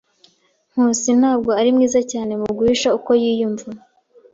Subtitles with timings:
[0.71, 3.69] Nkusi ntabwo ari mwiza cyane mu guhisha uko yiyumva.